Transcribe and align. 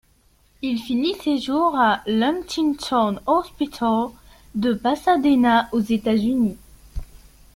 Il 0.63 0.79
finit 0.79 1.13
ses 1.23 1.37
jours 1.37 1.75
à 1.77 2.01
l'Huntington 2.07 3.19
Hospital 3.27 4.07
de 4.55 4.73
Pasadena 4.73 5.69
aux 5.73 5.79
États-Unis. 5.81 6.57